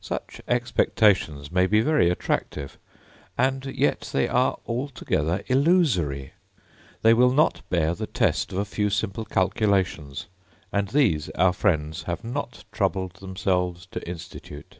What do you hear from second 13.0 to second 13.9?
themselves